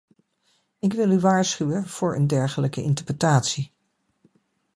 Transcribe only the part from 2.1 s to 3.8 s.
een dergelijke interpretatie.